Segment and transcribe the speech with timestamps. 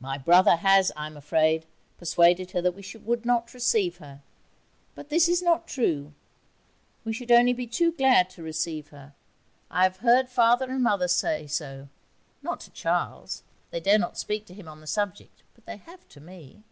[0.00, 1.64] My brother has, I'm afraid,
[1.96, 4.20] persuaded her that we would not receive her.
[4.94, 6.12] But this is not true;
[7.06, 9.14] we should only be too glad to receive her.
[9.70, 11.88] I have heard Father and Mother say so
[12.42, 16.06] not to Charles, they dare not speak to him on the subject, but they have
[16.10, 16.62] to me.'